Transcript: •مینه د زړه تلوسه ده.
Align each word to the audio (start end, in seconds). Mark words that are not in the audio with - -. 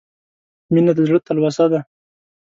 •مینه 0.73 0.91
د 0.97 0.99
زړه 1.07 1.19
تلوسه 1.27 1.65
ده. 1.71 1.79